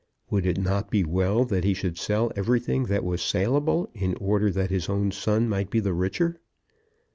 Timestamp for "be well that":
0.89-1.63